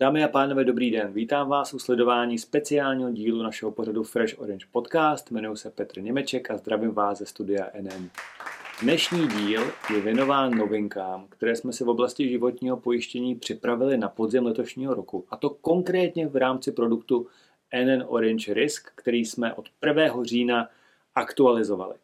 [0.00, 1.12] Dámy a pánové, dobrý den.
[1.12, 5.30] Vítám vás u sledování speciálního dílu našeho pořadu Fresh Orange Podcast.
[5.30, 8.08] Jmenuji se Petr Němeček a zdravím vás ze studia NN.
[8.82, 9.62] Dnešní díl
[9.94, 15.26] je věnován novinkám, které jsme si v oblasti životního pojištění připravili na podzim letošního roku.
[15.30, 17.26] A to konkrétně v rámci produktu
[17.84, 20.24] NN Orange Risk, který jsme od 1.
[20.24, 20.68] října
[21.14, 21.94] aktualizovali.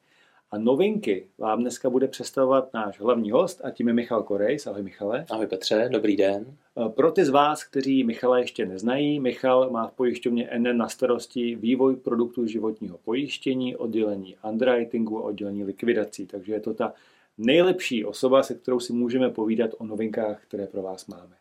[0.52, 4.66] A novinky vám dneska bude představovat náš hlavní host a tím je Michal Korejs.
[4.66, 5.24] Ahoj Michale.
[5.30, 6.56] Ahoj Petře, dobrý den.
[6.88, 11.56] Pro ty z vás, kteří Michala ještě neznají, Michal má v pojišťovně NN na starosti
[11.56, 16.26] vývoj produktů životního pojištění, oddělení underwritingu a oddělení likvidací.
[16.26, 16.92] Takže je to ta
[17.38, 21.36] nejlepší osoba, se kterou si můžeme povídat o novinkách, které pro vás máme.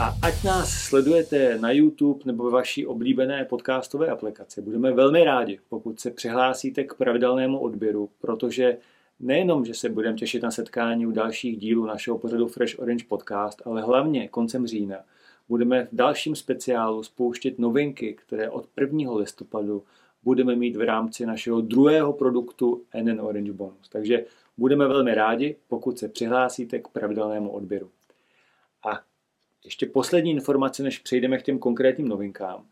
[0.00, 5.58] A ať nás sledujete na YouTube nebo ve vaší oblíbené podcastové aplikaci, budeme velmi rádi,
[5.68, 8.78] pokud se přihlásíte k pravidelnému odběru, protože
[9.20, 13.62] nejenom, že se budeme těšit na setkání u dalších dílů našeho pořadu Fresh Orange Podcast,
[13.64, 14.96] ale hlavně koncem října
[15.48, 19.12] budeme v dalším speciálu spouštět novinky, které od 1.
[19.14, 19.82] listopadu
[20.24, 23.88] budeme mít v rámci našeho druhého produktu NN Orange Bonus.
[23.88, 24.24] Takže
[24.58, 27.90] budeme velmi rádi, pokud se přihlásíte k pravidelnému odběru.
[29.64, 32.64] Ještě poslední informace, než přejdeme k těm konkrétním novinkám.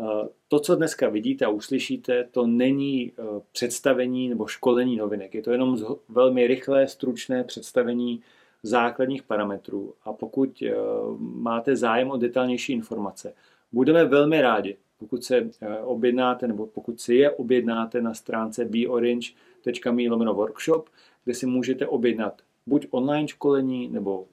[0.00, 5.34] Eh, to, co dneska vidíte a uslyšíte, to není eh, představení nebo školení novinek.
[5.34, 8.22] Je to jenom velmi rychlé, stručné představení
[8.62, 9.94] základních parametrů.
[10.04, 10.74] A pokud eh,
[11.18, 13.34] máte zájem o detailnější informace,
[13.72, 15.50] budeme velmi rádi, pokud se
[15.84, 20.88] objednáte nebo pokud si je objednáte na stránce beorange.me workshop,
[21.24, 24.26] kde si můžete objednat buď online školení nebo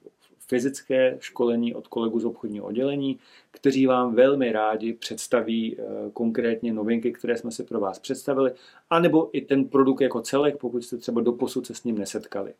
[0.50, 3.18] fyzické školení od kolegů z obchodního oddělení,
[3.50, 8.52] kteří vám velmi rádi představí eh, konkrétně novinky, které jsme si pro vás představili,
[8.90, 12.54] anebo i ten produkt jako celek, pokud jste třeba doposud se s ním nesetkali.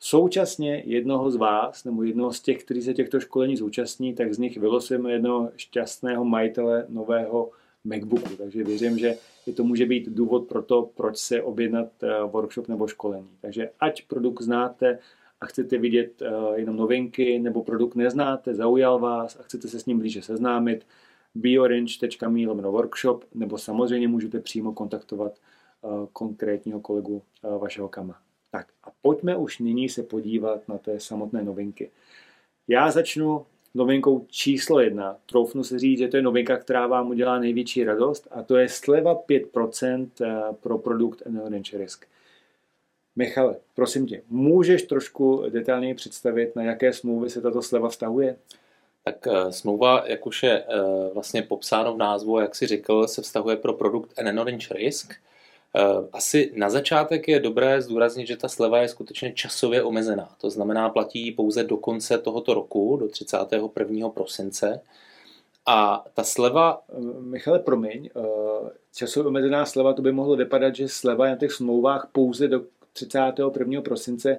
[0.00, 4.38] Současně jednoho z vás, nebo jednoho z těch, kteří se těchto školení zúčastní, tak z
[4.38, 7.50] nich vylosujeme jednoho šťastného majitele nového
[7.84, 8.36] MacBooku.
[8.36, 9.16] Takže věřím, že
[9.46, 13.30] i to může být důvod pro to, proč se objednat eh, workshop nebo školení.
[13.40, 14.98] Takže ať produkt znáte,
[15.42, 19.86] a chcete vidět uh, jenom novinky nebo produkt neznáte, zaujal vás a chcete se s
[19.86, 20.86] ním blíže seznámit,
[21.34, 25.38] biorange.me workshop nebo samozřejmě můžete přímo kontaktovat
[25.80, 28.20] uh, konkrétního kolegu uh, vašeho kama.
[28.50, 31.90] Tak a pojďme už nyní se podívat na té samotné novinky.
[32.68, 35.16] Já začnu novinkou číslo jedna.
[35.26, 38.68] Troufnu se říct, že to je novinka, která vám udělá největší radost a to je
[38.68, 40.08] sleva 5%
[40.60, 42.06] pro produkt Orange Risk.
[43.16, 48.36] Michale, prosím tě, můžeš trošku detailněji představit, na jaké smlouvy se tato sleva vztahuje?
[49.04, 53.22] Tak uh, smlouva, jak už je uh, vlastně popsáno v názvu, jak si řekl, se
[53.22, 55.14] vztahuje pro produkt NN Orange Risk.
[55.74, 60.36] Uh, asi na začátek je dobré zdůraznit, že ta sleva je skutečně časově omezená.
[60.40, 64.08] To znamená, platí pouze do konce tohoto roku, do 31.
[64.08, 64.80] prosince.
[65.66, 66.82] A ta sleva...
[67.20, 68.10] Michale, promiň,
[68.94, 72.62] časově omezená sleva, to by mohlo vypadat, že sleva je na těch smlouvách pouze do
[72.92, 73.80] 31.
[73.80, 74.38] prosince.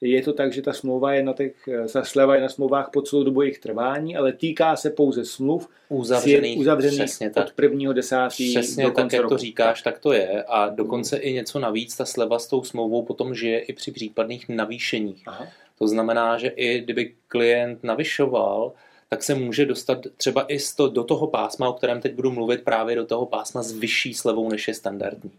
[0.00, 3.02] Je to tak, že ta smlouva je na těch, ta sleva je na smlouvách po
[3.02, 7.92] celou dobu jejich trvání, ale týká se pouze smluv uzavřených, uzavřených přesně od 1.
[7.92, 8.16] 10.
[8.28, 9.34] Přesně do tak, jak roku.
[9.34, 10.42] to říkáš, tak to je.
[10.42, 14.48] A dokonce i něco navíc, ta sleva s tou smlouvou potom žije i při případných
[14.48, 15.22] navýšeních.
[15.26, 15.48] Aha.
[15.78, 18.72] To znamená, že i kdyby klient navyšoval,
[19.08, 22.64] tak se může dostat třeba i to, do toho pásma, o kterém teď budu mluvit,
[22.64, 25.32] právě do toho pásma s vyšší slevou, než je standardní.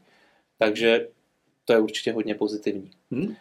[0.60, 1.08] Takže
[1.66, 2.92] to je určitě hodně pozitivní.
[3.12, 3.36] Hmm.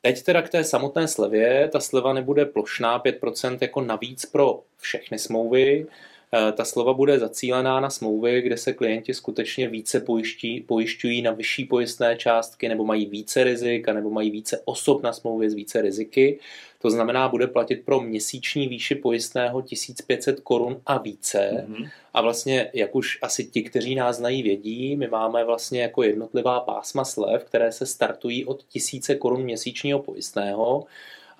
[0.00, 5.18] Teď teda k té samotné slevě, ta sleva nebude plošná 5% jako navíc pro všechny
[5.18, 6.11] smlouvy, Eh,
[6.52, 11.64] ta slova bude zacílená na smlouvy, kde se klienti skutečně více pojiští, pojišťují na vyšší
[11.64, 16.38] pojistné částky, nebo mají více rizik, nebo mají více osob na smlouvě s více riziky.
[16.82, 21.66] To znamená, bude platit pro měsíční výši pojistného 1500 korun a více.
[21.68, 21.90] Mm-hmm.
[22.14, 26.60] A vlastně, jak už asi ti, kteří nás znají, vědí, my máme vlastně jako jednotlivá
[26.60, 30.84] pásma slev, které se startují od 1000 korun měsíčního pojistného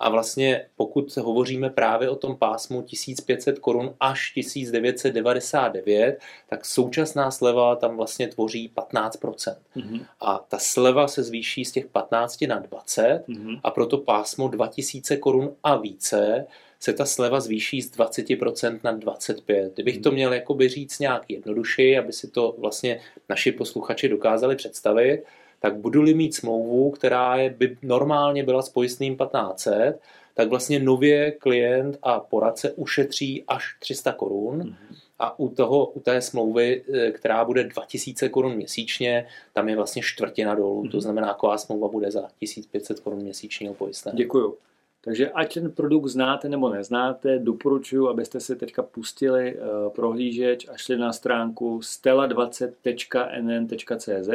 [0.03, 6.19] a vlastně pokud hovoříme právě o tom pásmu 1500 korun až 1999,
[6.49, 9.55] tak současná sleva tam vlastně tvoří 15%.
[9.75, 10.05] Mm-hmm.
[10.21, 13.59] A ta sleva se zvýší z těch 15 na 20 mm-hmm.
[13.63, 16.45] a proto pásmo 2000 korun a více
[16.79, 19.69] se ta sleva zvýší z 20% na 25%.
[19.73, 20.15] Kdybych to mhm.
[20.15, 22.99] měl jakoby říct nějak jednodušeji, aby si to vlastně
[23.29, 25.23] naši posluchači dokázali představit,
[25.63, 29.99] tak budu-li mít smlouvu, která je, by normálně byla s pojistným 1500,
[30.33, 34.61] tak vlastně nově klient a poradce ušetří až 300 korun.
[34.61, 34.75] Mm-hmm.
[35.19, 40.01] A u, toho, u té smlouvy, e, která bude 2000 korun měsíčně, tam je vlastně
[40.01, 40.83] čtvrtina dolů.
[40.83, 40.91] Mm-hmm.
[40.91, 44.17] To znamená, taková smlouva bude za 1500 korun měsíčního pojistného.
[44.17, 44.57] Děkuju.
[45.01, 50.77] Takže ať ten produkt znáte nebo neznáte, doporučuji, abyste si teďka pustili uh, prohlížeč a
[50.77, 54.29] šli na stránku stela20.nn.cz,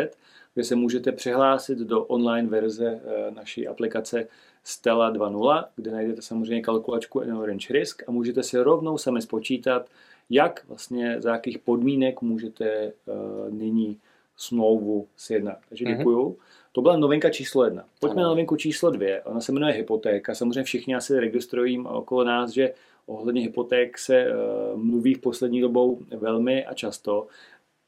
[0.58, 4.28] kde se můžete přihlásit do online verze uh, naší aplikace
[4.64, 9.88] Stella 2.0, kde najdete samozřejmě kalkulačku Orange Risk a můžete si rovnou sami spočítat,
[10.30, 13.98] jak vlastně, za jakých podmínek můžete uh, nyní
[14.36, 15.58] smlouvu sjednat.
[15.68, 15.96] Takže mhm.
[15.96, 16.28] děkuju.
[16.28, 16.72] Mm-hmm.
[16.72, 17.84] To byla novinka číslo jedna.
[18.00, 18.22] Pojďme ano.
[18.22, 19.22] na novinku číslo dvě.
[19.22, 20.34] Ona se jmenuje hypotéka.
[20.34, 22.74] Samozřejmě všichni asi registrují okolo nás, že
[23.06, 27.26] ohledně hypoték se uh, mluví v poslední dobou velmi a často.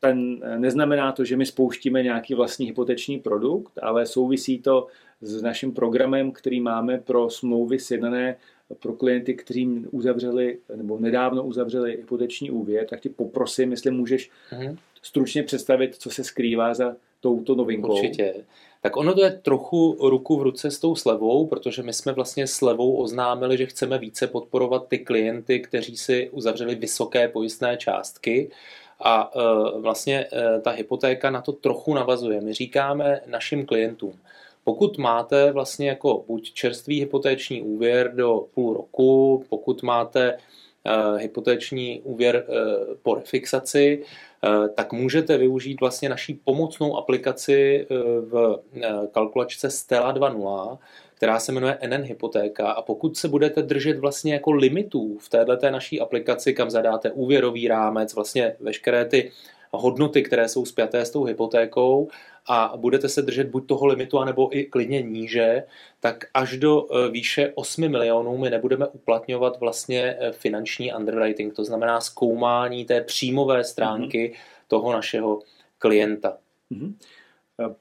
[0.01, 4.87] Ten, uh, neznamená to, že my spouštíme nějaký vlastní hypoteční produkt, ale souvisí to
[5.21, 8.37] s naším programem, který máme pro smlouvy sjednané
[8.83, 14.77] pro klienty, kteří uzavřeli nebo nedávno uzavřeli hypoteční úvěr, tak ti poprosím, jestli můžeš uh-huh.
[15.03, 17.95] stručně představit, co se skrývá za touto novinkou.
[17.95, 18.35] Určitě.
[18.83, 22.47] Tak ono to je trochu ruku v ruce s tou slevou, protože my jsme vlastně
[22.47, 28.51] slevou oznámili, že chceme více podporovat ty klienty, kteří si uzavřeli vysoké pojistné částky.
[29.01, 32.41] A e, vlastně e, ta hypotéka na to trochu navazuje.
[32.41, 34.13] My říkáme našim klientům,
[34.65, 42.01] pokud máte vlastně jako buď čerstvý hypotéční úvěr do půl roku, pokud máte uh, hypotéční
[42.01, 42.47] úvěr
[43.03, 44.03] po refixaci,
[44.75, 47.87] tak můžete využít vlastně naší pomocnou aplikaci
[48.21, 48.61] v
[49.13, 50.79] kalkulačce Stella 2.0,
[51.21, 55.71] která se jmenuje NN Hypotéka a pokud se budete držet vlastně jako limitů v této
[55.71, 59.31] naší aplikaci, kam zadáte úvěrový rámec, vlastně veškeré ty
[59.71, 62.09] hodnoty, které jsou spjaté s tou hypotékou
[62.47, 65.63] a budete se držet buď toho limitu, anebo i klidně níže,
[66.01, 71.65] tak až do e, výše 8 milionů my nebudeme uplatňovat vlastně e, finanční underwriting, to
[71.65, 74.65] znamená zkoumání té příjmové stránky mm-hmm.
[74.69, 75.41] toho našeho
[75.79, 76.37] klienta.
[76.73, 76.95] Mm-hmm.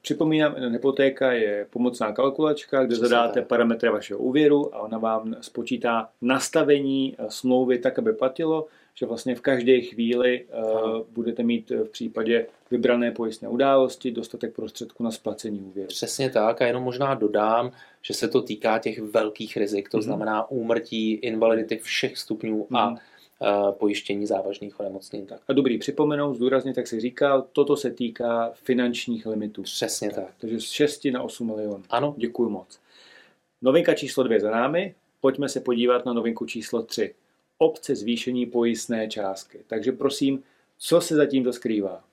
[0.02, 3.48] Připomínám, hypotéka je pomocná kalkulačka, kde Přesně zadáte tak.
[3.48, 8.66] parametry vašeho úvěru a ona vám spočítá nastavení e, smlouvy tak, aby platilo
[9.00, 15.02] že vlastně v každé chvíli uh, budete mít v případě vybrané pojistné události dostatek prostředků
[15.02, 15.88] na splacení úvěru.
[15.88, 17.72] Přesně tak a jenom možná dodám,
[18.02, 20.02] že se to týká těch velkých rizik, to mm-hmm.
[20.02, 22.78] znamená úmrtí, invalidity všech stupňů mm-hmm.
[22.78, 22.98] a uh,
[23.70, 25.26] pojištění závažných onemocnění.
[25.26, 25.40] Tak.
[25.48, 29.62] A dobrý, připomenout, zdůraznit, jak jsi říkal, toto se týká finančních limitů.
[29.62, 30.24] Přesně tak.
[30.24, 30.34] tak.
[30.38, 31.82] Takže z 6 na 8 milionů.
[31.90, 32.14] Ano.
[32.16, 32.80] Děkuji moc.
[33.62, 34.94] Novinka číslo dvě za námi.
[35.20, 37.14] Pojďme se podívat na novinku číslo 3
[37.58, 39.58] obce zvýšení pojistné částky.
[39.66, 40.42] Takže prosím,
[40.78, 42.04] co se zatím to skrývá?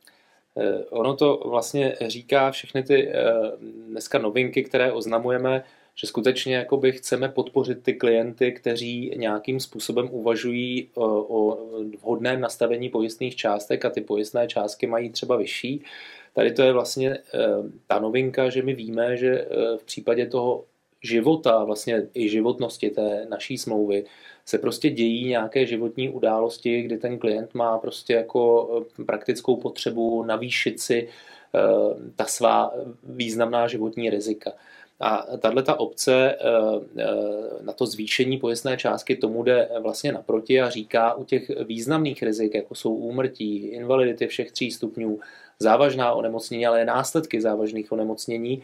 [0.57, 3.23] Eh, ono to vlastně říká všechny ty eh,
[3.87, 5.63] dneska novinky, které oznamujeme,
[5.99, 11.57] že skutečně jakoby chceme podpořit ty klienty, kteří nějakým způsobem uvažují o, eh, o
[12.01, 15.83] vhodném nastavení pojistných částek a ty pojistné částky mají třeba vyšší.
[16.33, 17.17] Tady to je vlastně
[17.87, 19.47] ta novinka, že my víme, že
[19.77, 20.65] v případě toho
[21.01, 24.05] života, vlastně i životnosti té naší smlouvy,
[24.45, 30.23] se prostě dějí nějaké životní události, kdy ten klient má prostě jako eh, praktickou potřebu
[30.23, 31.59] navýšit si eh,
[32.15, 32.71] ta svá
[33.03, 34.51] významná životní rizika.
[34.99, 37.03] A tahle ta obce eh,
[37.61, 42.55] na to zvýšení pojistné částky tomu jde vlastně naproti a říká u těch významných rizik,
[42.55, 45.19] jako jsou úmrtí, invalidity všech tří stupňů,
[45.59, 48.63] závažná onemocnění, ale následky závažných onemocnění,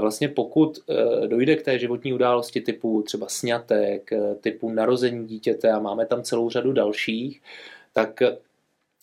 [0.00, 5.70] vlastně pokud eh, dojde k té životní události typu třeba sňatek, eh, typu narození dítěte
[5.70, 7.42] a máme tam celou řadu dalších,
[7.92, 8.36] tak eh,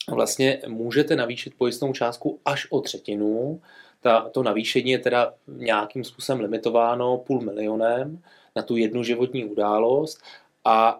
[0.09, 3.61] vlastně můžete navýšit pojistnou částku až o třetinu.
[4.01, 8.23] Ta, to navýšení je teda nějakým způsobem limitováno půl milionem
[8.55, 10.21] na tu jednu životní událost
[10.65, 10.99] a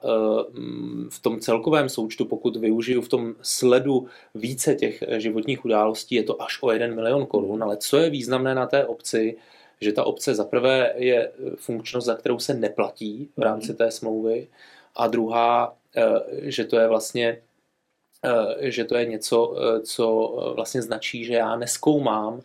[1.10, 6.42] v tom celkovém součtu, pokud využiju v tom sledu více těch životních událostí, je to
[6.42, 9.38] až o 1 milion korun, ale co je významné na té obci,
[9.82, 13.78] že ta obce za prvé je funkčnost, za kterou se neplatí v rámci mhm.
[13.78, 14.48] té smlouvy
[14.96, 15.76] a druhá,
[16.42, 17.42] že to je vlastně
[18.60, 22.42] že to je něco, co vlastně značí, že já neskoumám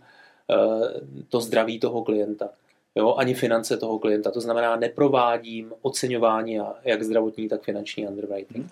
[1.29, 2.49] to zdraví toho klienta.
[2.95, 4.31] Jo, ani finance toho klienta.
[4.31, 8.57] To znamená, neprovádím oceňování jak zdravotní, tak finanční underwriting.
[8.57, 8.69] Mhm.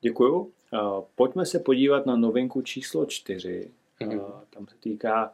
[0.00, 0.50] Děkuju.
[1.14, 3.70] Pojďme se podívat na novinku číslo čtyři.
[4.00, 4.20] Mm-hmm.
[4.50, 5.32] Tam se týká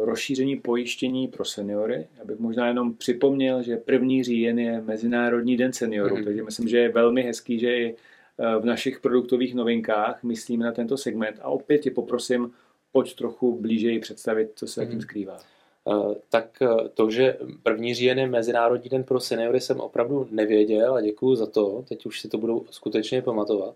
[0.00, 2.06] rozšíření pojištění pro seniory.
[2.18, 6.24] Já bych možná jenom připomněl, že první říjen je Mezinárodní den seniorů, mm-hmm.
[6.24, 7.96] takže myslím, že je velmi hezký, že i
[8.38, 11.38] eh, v našich produktových novinkách myslíme na tento segment.
[11.42, 12.52] A opět tě poprosím,
[12.92, 14.90] pojď trochu blíže představit, co se mm-hmm.
[14.90, 15.38] tím skrývá.
[15.84, 20.94] Uh, tak eh, to, že první říjen je Mezinárodní den pro seniory, jsem opravdu nevěděl
[20.94, 21.84] a děkuji za to.
[21.88, 23.74] Teď už si to budou skutečně pamatovat.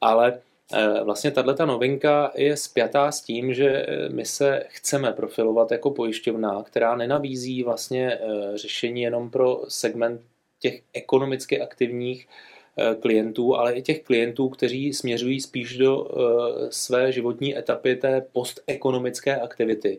[0.00, 0.40] Ale
[0.72, 5.90] Eh, vlastně tato novinka je spjatá s tím, že eh, my se chceme profilovat jako
[5.90, 10.20] pojišťovna, která nenabízí vlastně eh, řešení jenom pro segment
[10.58, 12.59] těch ekonomicky aktivních eh,
[13.00, 16.08] klientů, ale i těch klientů, kteří směřují spíš do
[16.70, 19.98] své životní etapy té postekonomické aktivity.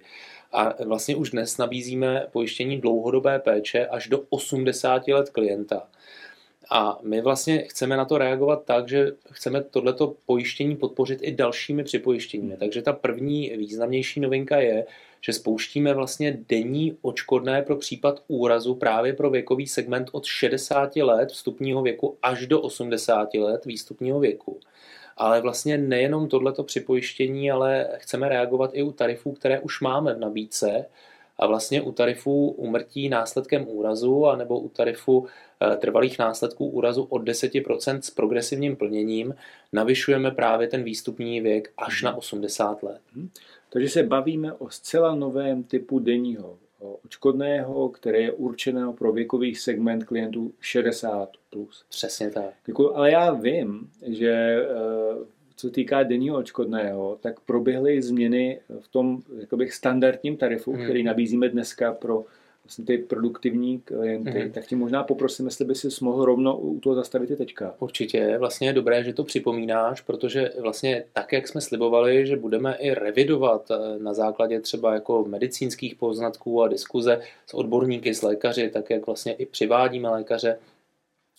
[0.53, 5.87] A vlastně už dnes nabízíme pojištění dlouhodobé péče až do 80 let klienta.
[6.73, 11.83] A my vlastně chceme na to reagovat tak, že chceme tohleto pojištění podpořit i dalšími
[11.83, 12.57] připojištěními.
[12.57, 14.85] Takže ta první významnější novinka je,
[15.21, 21.29] že spouštíme vlastně denní očkodné pro případ úrazu právě pro věkový segment od 60 let
[21.29, 24.59] vstupního věku až do 80 let výstupního věku.
[25.17, 30.19] Ale vlastně nejenom tohleto připojištění, ale chceme reagovat i u tarifů, které už máme v
[30.19, 30.85] nabídce,
[31.41, 35.27] a vlastně u tarifů umrtí následkem úrazu a nebo u tarifu
[35.77, 39.35] trvalých následků úrazu od 10% s progresivním plněním
[39.73, 43.01] navyšujeme právě ten výstupní věk až na 80 let.
[43.15, 43.29] Hmm.
[43.69, 46.57] Takže se bavíme o zcela novém typu denního
[47.05, 51.27] očkodného, které je určeno pro věkový segment klientů 60+.
[51.49, 51.85] Plus.
[51.89, 52.53] Přesně tak.
[52.65, 55.25] Děkuji, ale já vím, že eh,
[55.55, 60.83] co týká denního očkodného, tak proběhly změny v tom jakoby, standardním tarifu, hmm.
[60.83, 62.25] který nabízíme dneska pro
[62.71, 64.51] vlastně ty produktivní klienty, hmm.
[64.51, 67.75] tak ti možná poprosím, jestli by si mohl rovno u toho zastavit i teďka.
[67.79, 72.75] Určitě, vlastně je dobré, že to připomínáš, protože vlastně tak, jak jsme slibovali, že budeme
[72.75, 78.69] i revidovat eh, na základě třeba jako medicínských poznatků a diskuze s odborníky, s lékaři,
[78.69, 80.59] tak jak vlastně i přivádíme lékaře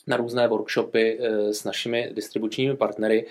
[0.07, 3.27] na různé workshopy eh, s našimi distribučními partnery,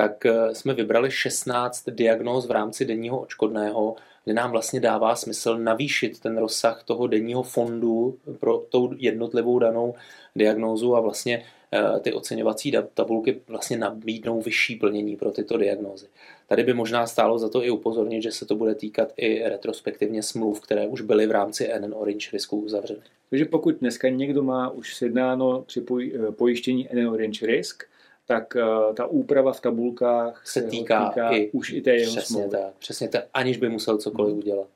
[0.00, 5.58] tak eh, jsme vybrali 16 diagnóz v rámci denního očkodného, kde nám vlastně dává smysl
[5.58, 9.94] navýšit ten rozsah toho denního fondu pro tou jednotlivou danou
[10.36, 16.06] diagnózu a vlastně eh, ty oceňovací tabulky vlastně nabídnou vyšší plnění pro tyto diagnózy.
[16.48, 20.22] Tady by možná stálo za to i upozornit, že se to bude týkat i retrospektivně
[20.22, 23.00] smluv, které už byly v rámci NN Orange risku uzavřeny.
[23.30, 27.89] Takže pokud dneska někdo má už sjednáno při eh, pojištění NN Orange Risk,
[28.30, 32.34] tak uh, ta úprava v tabulkách se, týká, týká i, už i té jeho přesně
[32.34, 32.50] smlouvy.
[32.50, 34.38] tak, přesně tak, aniž by musel cokoliv hmm.
[34.38, 34.68] udělat.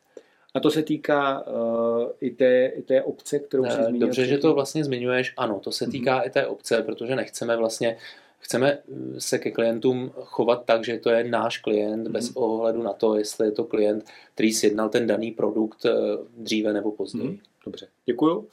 [0.55, 4.01] A to se týká uh, i, té, i té obce, kterou jsi zmínil.
[4.01, 5.35] Dobře, že to vlastně zmiňuješ.
[5.37, 5.93] Ano, to se mhm.
[5.93, 6.27] týká hmm.
[6.27, 7.97] i té obce, protože nechceme vlastně
[8.39, 8.79] chceme
[9.19, 12.13] se ke klientům chovat tak, že to je náš klient, hmm.
[12.13, 15.93] bez ohledu na to, jestli je to klient, který sjednal ten daný produkt eh,
[16.37, 17.29] dříve nebo později.
[17.29, 17.39] Hmm.
[17.65, 18.49] Dobře, děkuju.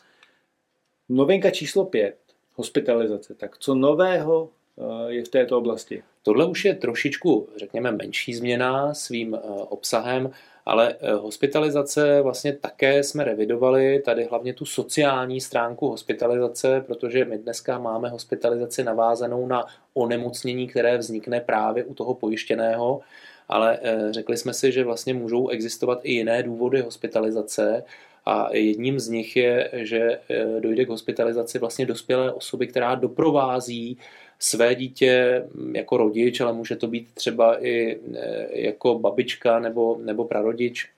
[1.09, 2.17] Novinka číslo pět,
[2.55, 3.33] hospitalizace.
[3.33, 4.60] Tak co nového Eh,
[5.07, 6.03] je v této oblasti.
[6.23, 10.31] Tohle už je trošičku, řekněme, menší změna svým eh, obsahem,
[10.65, 17.37] ale eh, hospitalizace vlastně také jsme revidovali, tady hlavně tu sociální stránku hospitalizace, protože my
[17.37, 23.01] dneska máme hospitalizaci navázanou na onemocnění, které vznikne právě u toho pojištěného,
[23.49, 27.83] ale řekli jsme si, že vlastně můžou existovat i jiné důvody hospitalizace,
[28.25, 30.19] a jedním z nich je, že
[30.59, 33.97] dojde k hospitalizaci vlastně dospělé osoby, která doprovází
[34.43, 35.43] své dítě
[35.73, 40.89] jako rodič, ale může to být třeba i e, jako babička nebo, nebo prarodič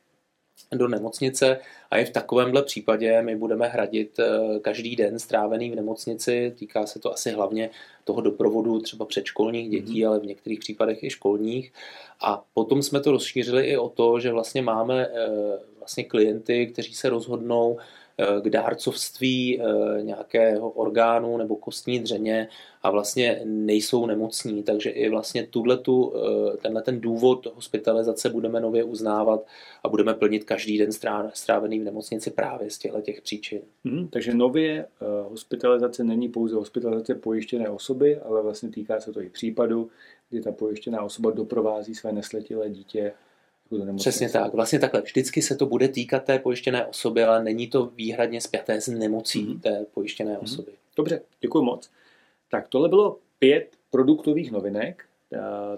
[0.72, 1.60] do nemocnice
[1.92, 6.54] a i v takovémhle případě my budeme hradit e, každý den strávený v nemocnici.
[6.60, 7.70] Týká se to asi hlavně
[8.04, 10.08] toho doprovodu třeba předškolních dětí, mm-hmm.
[10.08, 11.74] ale v některých případech i školních.
[12.22, 15.30] A potom jsme to rozšířili i o to, že vlastně máme e,
[15.80, 17.78] vlastně klienty, kteří se rozhodnou
[18.44, 22.48] k dárcovství eh, nějakého orgánu nebo kostní dřeně
[22.82, 28.84] a vlastně nejsou nemocní, takže i vlastně tuhletu, eh, tenhle ten důvod hospitalizace budeme nově
[28.84, 29.46] uznávat
[29.84, 30.92] a budeme plnit každý den
[31.34, 33.62] strávený v nemocnici právě z těchto těch příčin.
[33.86, 34.88] Hmm, takže nově
[35.30, 39.90] hospitalizace není pouze hospitalizace pojištěné osoby, ale vlastně týká se to i případu,
[40.30, 43.14] kdy ta pojištěná osoba doprovází své nesletilé dítě
[43.96, 44.54] Přesně tak.
[44.54, 45.02] Vlastně takhle.
[45.02, 49.46] Vždycky se to bude týkat té pojištěné osoby, ale není to výhradně spjaté s nemocí
[49.46, 49.60] mm-hmm.
[49.60, 50.44] té pojištěné mm-hmm.
[50.44, 50.72] osoby.
[50.98, 51.90] Dobře, děkuji moc.
[52.52, 55.06] Tak tohle bylo pět produktových novinek.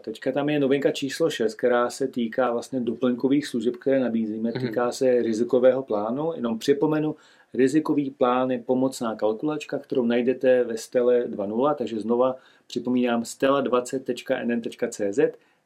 [0.02, 4.52] Teďka tam je novinka číslo 6, která se týká vlastně doplňkových služeb, které nabízíme.
[4.52, 4.68] Mm-hmm.
[4.68, 6.34] Týká se rizikového plánu.
[6.36, 7.16] Jenom připomenu,
[7.54, 12.36] rizikový plán je pomocná kalkulačka, kterou najdete ve Stele 2.0, takže znova
[12.68, 15.20] připomínám stela20.nn.cz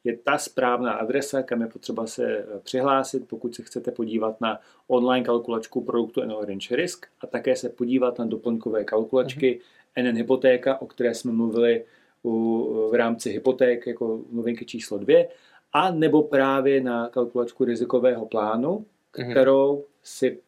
[0.04, 4.60] je ta správná adresa, kam je potřeba se eh, přihlásit, pokud se chcete podívat na
[4.88, 10.04] online kalkulačku produktu N Orange Risk a také se podívat na doplňkové kalkulačky uh-huh.
[10.04, 11.86] NN Hypotéka, o které jsme mluvili
[12.24, 15.28] u, v rámci hypoték jako novinky číslo dvě,
[15.74, 18.86] a nebo právě na kalkulačku rizikového plánu,
[19.18, 19.32] mhm.
[19.32, 19.84] kterou uh-huh.
[20.04, 20.40] si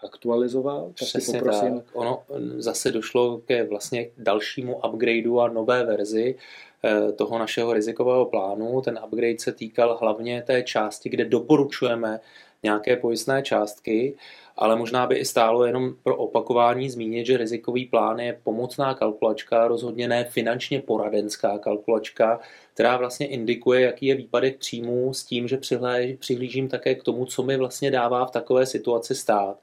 [0.00, 0.90] aktualizoval.
[0.94, 1.84] Přesně tak.
[1.92, 2.22] Ono
[2.56, 6.34] zase došlo ke vlastně dalšímu upgradeu a nové verzi,
[7.16, 8.80] toho našeho rizikového plánu.
[8.80, 12.20] Ten upgrade se týkal hlavně té části, kde doporučujeme
[12.62, 14.16] nějaké pojistné částky
[14.58, 19.68] ale možná by i stálo jenom pro opakování zmínit, že rizikový plán je pomocná kalkulačka,
[19.68, 22.40] rozhodně ne finančně poradenská kalkulačka,
[22.74, 25.58] která vlastně indikuje, jaký je výpadek příjmů s tím, že
[26.18, 29.58] přihlížím také k tomu, co mi vlastně dává v takové situaci stát.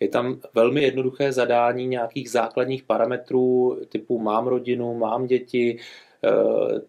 [0.00, 6.07] Je tam velmi jednoduché zadání nějakých základních parametrů typu mám rodinu, mám děti, Eh,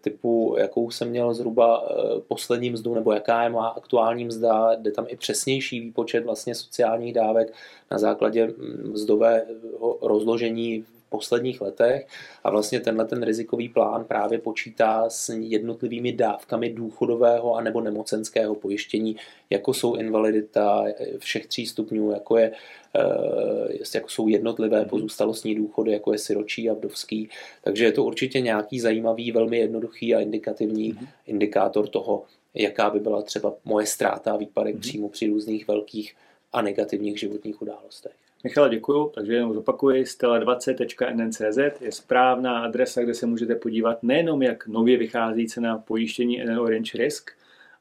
[0.00, 4.92] typu, jakou jsem měl zhruba eh, poslední mzdu, nebo jaká je má aktuální mzda, jde
[4.92, 7.54] tam i přesnější výpočet vlastně sociálních dávek
[7.90, 12.06] na základě mm, mzdového rozložení posledních letech
[12.44, 18.54] a vlastně tenhle ten rizikový plán právě počítá s jednotlivými dávkami důchodového a nebo nemocenského
[18.54, 19.16] pojištění,
[19.50, 20.84] jako jsou invalidita
[21.18, 22.52] všech tří stupňů, jako, je,
[22.96, 27.28] eh, jako jsou jednotlivé pozůstalostní důchody, jako je siročí a vdovský.
[27.64, 31.08] Takže je to určitě nějaký zajímavý, velmi jednoduchý a indikativní mm-hmm.
[31.26, 32.24] indikátor toho,
[32.54, 34.80] jaká by byla třeba moje ztráta a výpadek mm-hmm.
[34.80, 36.14] příjmu při různých velkých
[36.52, 38.12] a negativních životních událostech.
[38.44, 41.40] Michale, děkuju, takže jenom zopakuji, stela20.nncz
[41.80, 46.98] je správná adresa, kde se můžete podívat nejenom, jak nově vychází cena pojištění NN Orange
[46.98, 47.30] Risk,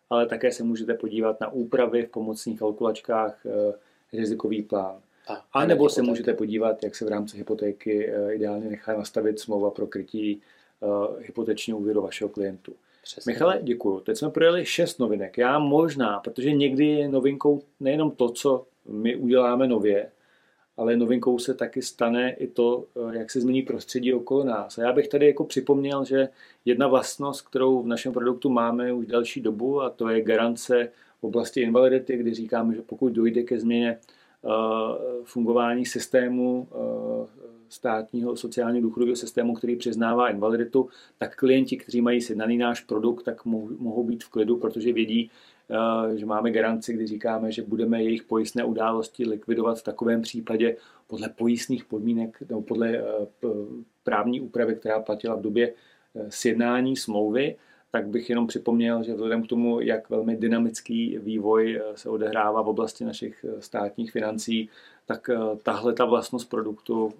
[0.10, 3.74] ale také se můžete podívat na úpravy v pomocných kalkulačkách eh,
[4.14, 4.96] rizikový plán.
[5.28, 9.40] A, a nebo se můžete podívat, jak se v rámci hypotéky eh, ideálně nechá nastavit
[9.40, 10.42] smlouva pro krytí
[10.80, 12.74] uh, hypotečního úvěru vašeho klientu.
[13.04, 13.34] Přesně.
[13.34, 14.00] Michale, děkuji.
[14.00, 15.38] Teď jsme projeli šest novinek.
[15.38, 20.12] Já možná, protože někdy je novinkou nejenom to, co my uděláme nově,
[20.80, 24.78] ale novinkou se taky stane i to, eh, jak se změní prostředí okolo nás.
[24.78, 26.30] A já bych tady jako připomněl, že
[26.66, 31.24] jedna vlastnost, kterou v našem produktu máme už další dobu, a to je garance v
[31.24, 33.98] oblasti invalidity, kdy říkáme, že pokud dojde ke změně
[35.24, 37.28] fungování systému eh,
[37.70, 43.46] státního sociálního důchodového systému, který přiznává invaliditu, tak klienti, kteří mají sjednaný náš produkt, tak
[43.46, 45.32] mohou být v klidu, protože vědí,
[45.70, 50.78] Eh, že máme garanci, kdy říkáme, že budeme jejich pojistné události likvidovat v takovém případě
[51.08, 53.02] podle pojistných podmínek nebo podle eh,
[54.04, 55.74] právní úpravy, která platila v době
[56.16, 57.56] eh, sjednání smlouvy,
[57.92, 62.68] tak bych jenom připomněl, že vzhledem k tomu, jak velmi dynamický vývoj se odehrává v
[62.68, 64.70] oblasti našich státních financí,
[65.10, 65.30] tak
[65.64, 67.14] tahle ta vlastnost produktu,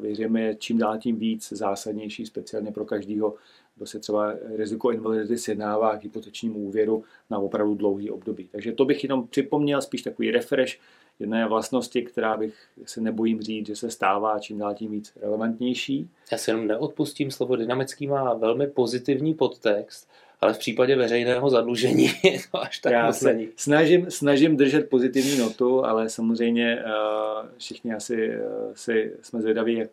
[0.00, 3.34] věříme, je čím dál tím víc zásadnější, speciálně pro každého
[3.76, 8.48] kdo se třeba riziko invalidity sjednává k hypotečnímu úvěru na opravdu dlouhý období.
[8.52, 10.78] Takže to bych jenom připomněl, spíš takový refresh
[11.18, 16.10] jedné vlastnosti, která bych se nebojím říct, že se stává čím dál tím víc relevantnější.
[16.32, 20.08] Já se jenom neodpustím, slovo dynamický má velmi pozitivní podtext,
[20.42, 25.38] ale v případě veřejného zadlužení je to až tak Já se snažím, snažím držet pozitivní
[25.38, 29.90] notu, ale samozřejmě uh, všichni asi uh, si jsme zvědaví, jak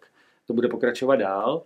[0.48, 1.64] to bude pokračovat dál.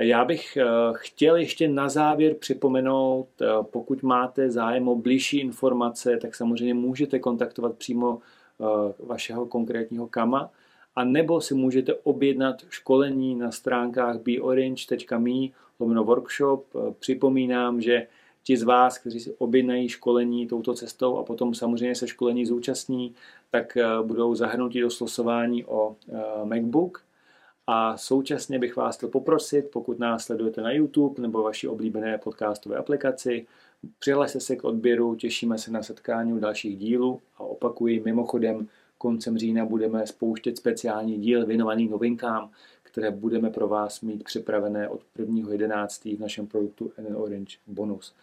[0.00, 6.16] Já bych eh, chtěl ještě na závěr připomenout, eh, pokud máte zájem o blížší informace,
[6.16, 8.64] tak samozřejmě můžete kontaktovat přímo eh,
[8.98, 10.50] vašeho konkrétního kama,
[10.96, 15.48] a nebo si můžete objednat školení na stránkách beorange.me
[15.80, 16.66] lomeno workshop.
[16.98, 18.06] Připomínám, že
[18.42, 23.14] ti z vás, kteří si objednají školení touto cestou a potom samozřejmě se školení zúčastní,
[23.50, 25.96] tak budou zahrnuti do slosování o
[26.44, 27.04] MacBook.
[27.66, 32.76] A současně bych vás chtěl poprosit, pokud nás sledujete na YouTube nebo vaší oblíbené podcastové
[32.76, 33.46] aplikaci,
[33.98, 38.68] přihlaste se k odběru, těšíme se na setkání u dalších dílů a opakuji, mimochodem
[39.00, 42.50] koncem října budeme spouštět speciální díl věnovaný novinkám,
[42.82, 46.16] které budeme pro vás mít připravené od 1.11.
[46.16, 48.14] v našem produktu NN Orange Bonus.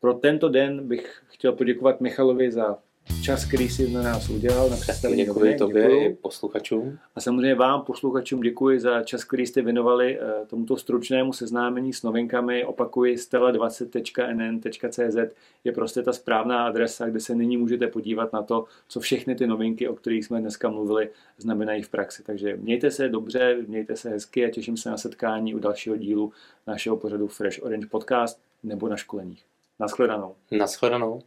[0.00, 2.78] Pro tento den bych chtěl poděkovat Michalovi za
[3.22, 6.06] čas, který si na nás udělal, na představení Děkuji tobě děkuji.
[6.06, 6.98] i posluchačům.
[7.16, 12.02] A samozřejmě vám, posluchačům, děkuji za čas, který jste věnovali eh, tomuto stručnému seznámení s
[12.02, 12.64] novinkami.
[12.64, 15.16] Opakuji, stela20.nn.cz
[15.64, 19.46] je prostě ta správná adresa, kde se nyní můžete podívat na to, co všechny ty
[19.46, 22.22] novinky, o kterých jsme dneska mluvili, znamenají v praxi.
[22.22, 26.32] Takže mějte se dobře, mějte se hezky a těším se na setkání u dalšího dílu
[26.66, 29.44] našeho pořadu Fresh Orange Podcast nebo na školeních.
[29.80, 30.34] Naschledanou.
[30.50, 31.22] Naschledanou.